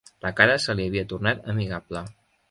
La 0.25 0.29
cara 0.37 0.53
se 0.63 0.75
li 0.79 0.87
havia 0.91 1.03
tornat 1.11 1.45
amigable. 1.53 2.03